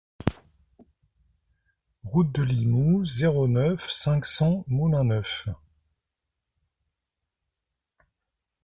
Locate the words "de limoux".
2.31-3.05